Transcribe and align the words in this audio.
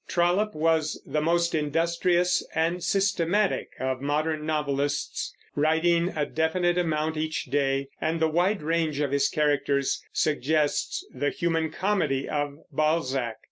Trollope 0.07 0.55
was 0.55 0.99
the 1.05 1.21
most 1.21 1.53
industrious 1.53 2.43
and 2.55 2.83
systematic 2.83 3.73
of 3.79 4.01
modern 4.01 4.47
novelists, 4.47 5.31
writing 5.55 6.11
a 6.17 6.25
definite 6.25 6.75
amount 6.75 7.17
each 7.17 7.45
day, 7.51 7.87
and 8.01 8.19
the 8.19 8.27
wide 8.27 8.63
range 8.63 8.99
of 8.99 9.11
his 9.11 9.29
characters 9.29 10.03
suggests 10.11 11.05
the 11.13 11.29
Human 11.29 11.69
Comedy 11.69 12.27
of 12.27 12.57
Balzac. 12.71 13.35